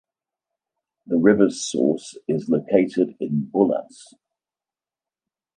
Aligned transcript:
The 1.05 1.17
river's 1.17 1.63
source 1.63 2.17
is 2.27 2.49
located 2.49 3.13
in 3.19 3.51
Bullas. 3.53 4.15